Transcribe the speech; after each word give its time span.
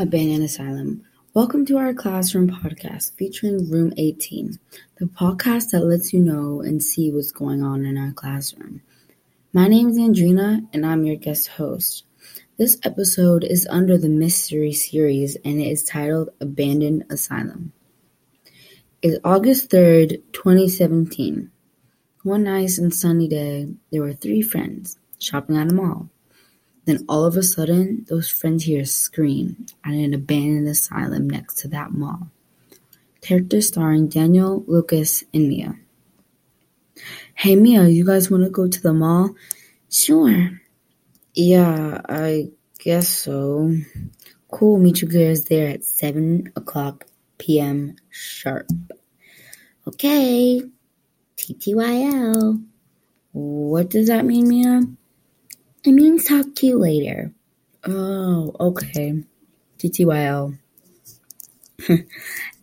Abandoned 0.00 0.42
Asylum. 0.42 1.04
Welcome 1.34 1.66
to 1.66 1.76
our 1.76 1.92
classroom 1.92 2.48
podcast 2.48 3.14
featuring 3.18 3.70
Room 3.70 3.92
18, 3.98 4.58
the 4.96 5.04
podcast 5.04 5.72
that 5.72 5.84
lets 5.84 6.14
you 6.14 6.20
know 6.20 6.62
and 6.62 6.82
see 6.82 7.12
what's 7.12 7.32
going 7.32 7.62
on 7.62 7.84
in 7.84 7.98
our 7.98 8.10
classroom. 8.10 8.80
My 9.52 9.68
name 9.68 9.90
is 9.90 9.98
Andrina, 9.98 10.66
and 10.72 10.86
I'm 10.86 11.04
your 11.04 11.16
guest 11.16 11.48
host. 11.48 12.04
This 12.56 12.78
episode 12.82 13.44
is 13.44 13.68
under 13.70 13.98
the 13.98 14.08
mystery 14.08 14.72
series 14.72 15.36
and 15.44 15.60
it 15.60 15.70
is 15.70 15.84
titled 15.84 16.30
Abandoned 16.40 17.04
Asylum. 17.10 17.74
It's 19.02 19.18
August 19.22 19.68
3rd, 19.68 20.22
2017. 20.32 21.50
One 22.22 22.44
nice 22.44 22.78
and 22.78 22.94
sunny 22.94 23.28
day, 23.28 23.68
there 23.92 24.00
were 24.00 24.14
three 24.14 24.40
friends 24.40 24.98
shopping 25.18 25.58
at 25.58 25.70
a 25.70 25.74
mall. 25.74 26.08
Then 26.84 27.04
all 27.08 27.24
of 27.24 27.36
a 27.36 27.42
sudden, 27.42 28.06
those 28.08 28.28
friends 28.30 28.64
hear 28.64 28.82
a 28.82 28.86
scream 28.86 29.66
at 29.84 29.92
an 29.92 30.14
abandoned 30.14 30.68
asylum 30.68 31.28
next 31.28 31.58
to 31.58 31.68
that 31.68 31.92
mall. 31.92 32.30
Characters 33.20 33.68
starring 33.68 34.08
Daniel, 34.08 34.64
Lucas, 34.66 35.24
and 35.34 35.48
Mia. 35.48 35.76
Hey 37.34 37.56
Mia, 37.56 37.86
you 37.86 38.04
guys 38.04 38.30
want 38.30 38.44
to 38.44 38.50
go 38.50 38.66
to 38.68 38.82
the 38.82 38.92
mall? 38.92 39.34
Sure. 39.90 40.60
Yeah, 41.34 42.00
I 42.08 42.50
guess 42.78 43.08
so. 43.08 43.74
Cool, 44.50 44.78
meet 44.78 45.00
you 45.02 45.08
guys 45.08 45.44
there 45.44 45.68
at 45.68 45.84
7 45.84 46.52
o'clock 46.56 47.06
p.m. 47.38 47.96
sharp. 48.10 48.66
Okay. 49.86 50.62
TTYL. 51.36 52.62
What 53.32 53.90
does 53.90 54.08
that 54.08 54.26
mean, 54.26 54.48
Mia? 54.48 54.82
It 55.82 55.92
means 55.92 56.24
talk 56.24 56.54
to 56.56 56.66
you 56.66 56.78
later. 56.78 57.32
Oh, 57.84 58.54
okay. 58.60 59.24
TTYL. 59.78 60.58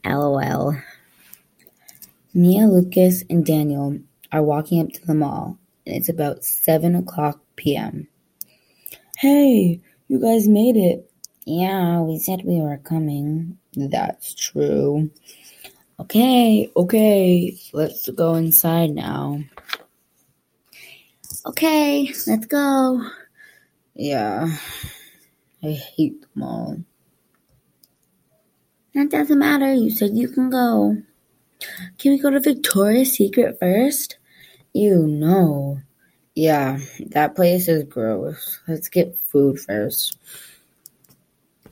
LOL. 0.05 0.75
Mia, 2.35 2.67
Lucas, 2.67 3.23
and 3.31 3.43
Daniel 3.43 3.97
are 4.31 4.43
walking 4.43 4.79
up 4.79 4.91
to 4.91 5.05
the 5.07 5.15
mall, 5.15 5.57
and 5.87 5.95
it's 5.95 6.09
about 6.09 6.43
7 6.43 6.95
o'clock 6.95 7.41
p.m. 7.55 8.07
Hey, 9.17 9.81
you 10.07 10.21
guys 10.21 10.47
made 10.47 10.77
it. 10.77 11.09
Yeah, 11.45 12.01
we 12.01 12.19
said 12.19 12.43
we 12.45 12.61
were 12.61 12.77
coming. 12.77 13.57
That's 13.75 14.35
true. 14.35 15.09
Okay, 15.99 16.69
okay, 16.75 17.57
let's 17.73 18.07
go 18.09 18.35
inside 18.35 18.91
now. 18.91 19.41
Okay, 21.45 22.11
let's 22.25 22.45
go. 22.45 23.01
Yeah, 23.95 24.47
I 25.63 25.71
hate 25.71 26.21
the 26.21 26.27
mall. 26.35 26.77
That 28.93 29.09
doesn't 29.09 29.39
matter. 29.39 29.73
You 29.73 29.89
said 29.89 30.17
you 30.17 30.27
can 30.27 30.49
go. 30.49 30.97
Can 31.97 32.11
we 32.11 32.19
go 32.19 32.29
to 32.29 32.39
Victoria's 32.39 33.13
Secret 33.13 33.57
first? 33.59 34.17
You 34.73 35.07
know. 35.07 35.79
Yeah, 36.35 36.79
that 37.07 37.35
place 37.35 37.67
is 37.67 37.83
gross. 37.83 38.59
Let's 38.67 38.89
get 38.89 39.17
food 39.19 39.59
first. 39.59 40.17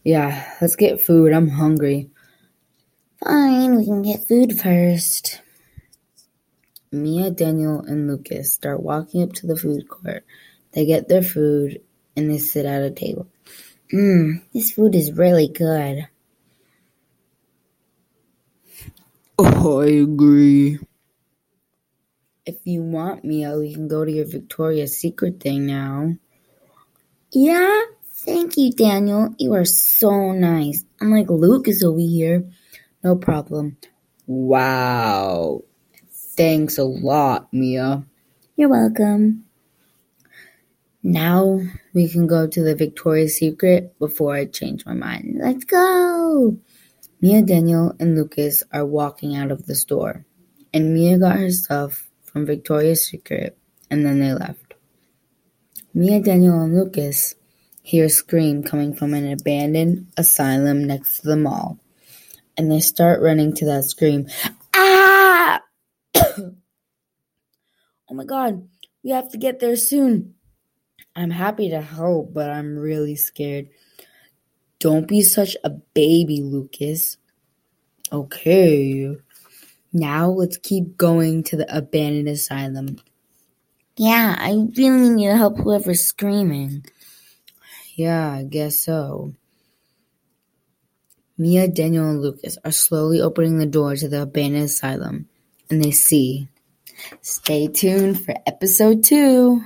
Yeah, 0.04 0.52
let's 0.62 0.76
get 0.76 1.02
food. 1.02 1.34
I'm 1.34 1.50
hungry. 1.50 2.10
Fine, 3.24 3.78
we 3.78 3.86
can 3.86 4.02
get 4.02 4.28
food 4.28 4.60
first. 4.60 5.42
Mia, 6.92 7.32
Daniel, 7.32 7.82
and 7.82 8.08
Lucas 8.08 8.54
start 8.54 8.82
walking 8.82 9.24
up 9.24 9.34
to 9.34 9.48
the 9.48 9.56
food 9.56 9.88
court. 9.88 10.26
They 10.72 10.86
get 10.86 11.08
their 11.08 11.22
food 11.22 11.82
and 12.16 12.30
they 12.30 12.38
sit 12.38 12.66
at 12.66 12.82
a 12.82 12.92
table. 12.92 13.28
Mmm, 13.94 14.42
this 14.54 14.72
food 14.72 14.96
is 14.96 15.14
really 15.14 15.48
good. 15.48 16.08
Oh, 19.38 19.82
I 19.82 19.88
agree. 19.88 20.80
If 22.46 22.58
you 22.64 22.82
want, 22.82 23.26
Mia, 23.26 23.58
we 23.58 23.74
can 23.74 23.88
go 23.88 24.06
to 24.06 24.12
your 24.12 24.28
Victoria's 24.28 24.98
Secret 24.98 25.40
thing 25.40 25.66
now. 25.66 26.16
Yeah? 27.32 27.82
Thank 28.26 28.58
you, 28.58 28.72
Daniel. 28.72 29.36
You 29.38 29.54
are 29.54 29.66
so 29.66 30.32
nice. 30.32 30.84
I'm 31.02 31.12
like 31.12 31.30
Lucas 31.30 31.84
over 31.84 32.00
here. 32.00 32.50
No 33.04 33.16
problem. 33.16 33.78
Wow. 34.26 35.64
Thanks 36.38 36.78
a 36.78 36.84
lot, 36.84 37.48
Mia. 37.54 38.04
You're 38.58 38.70
welcome. 38.70 39.46
Now 41.02 41.62
we 41.94 42.10
can 42.10 42.28
go 42.28 42.46
to 42.46 42.64
the 42.64 42.76
Victoria's 42.76 43.38
Secret 43.38 43.98
before 44.00 44.36
I 44.36 44.46
change 44.46 44.86
my 44.86 44.94
mind. 44.94 45.38
Let's 45.40 45.64
go. 45.64 46.58
Mia, 47.22 47.42
Daniel, 47.42 47.96
and 48.00 48.18
Lucas 48.18 48.64
are 48.74 48.86
walking 48.86 49.36
out 49.36 49.50
of 49.50 49.66
the 49.66 49.76
store, 49.76 50.26
and 50.74 50.94
Mia 50.94 51.18
got 51.18 51.38
her 51.38 51.52
stuff 51.52 52.10
from 52.24 52.46
Victoria's 52.46 53.08
Secret, 53.08 53.58
and 53.90 54.06
then 54.06 54.20
they 54.20 54.34
left. 54.34 54.74
Mia, 55.94 56.20
Daniel, 56.20 56.60
and 56.60 56.76
Lucas 56.76 57.36
hear 57.82 58.06
a 58.06 58.10
scream 58.10 58.62
coming 58.62 58.94
from 58.94 59.14
an 59.14 59.32
abandoned 59.32 60.08
asylum 60.18 60.84
next 60.84 61.20
to 61.20 61.28
the 61.28 61.38
mall, 61.38 61.80
and 62.58 62.70
they 62.70 62.82
start 62.82 63.22
running 63.22 63.54
to 63.54 63.66
that 63.66 63.86
scream. 63.86 64.28
Ah! 64.76 65.62
oh 66.16 66.56
Oh 68.10 68.14
my 68.14 68.26
god, 68.26 68.68
we 69.04 69.12
have 69.12 69.32
to 69.32 69.38
get 69.38 69.60
there 69.60 69.76
soon. 69.76 70.36
I'm 71.16 71.32
happy 71.32 71.70
to 71.70 71.82
help, 71.82 72.34
but 72.34 72.50
I'm 72.50 72.78
really 72.78 73.16
scared. 73.16 73.70
Don't 74.80 75.08
be 75.08 75.22
such 75.22 75.56
a 75.64 75.70
baby, 75.70 76.42
Lucas. 76.42 77.18
Okay. 78.12 79.16
Now 79.94 80.30
let's 80.30 80.58
keep 80.58 80.98
going 80.98 81.44
to 81.44 81.58
the 81.58 81.78
abandoned 81.78 82.28
asylum. 82.28 82.98
Yeah, 83.98 84.36
I 84.38 84.52
really 84.76 85.10
need 85.10 85.28
to 85.28 85.38
help 85.38 85.58
whoever's 85.58 86.04
screaming. 86.04 86.86
Yeah, 87.96 88.30
I 88.30 88.44
guess 88.44 88.78
so. 88.84 89.34
Mia, 91.38 91.70
Daniel, 91.70 92.10
and 92.10 92.22
Lucas 92.22 92.58
are 92.66 92.72
slowly 92.72 93.22
opening 93.22 93.58
the 93.58 93.66
door 93.66 93.96
to 93.96 94.08
the 94.10 94.24
abandoned 94.24 94.66
asylum, 94.66 95.30
and 95.70 95.82
they 95.84 95.92
see. 95.92 96.50
Stay 97.22 97.68
tuned 97.68 98.24
for 98.24 98.36
episode 98.46 99.04
two. 99.04 99.62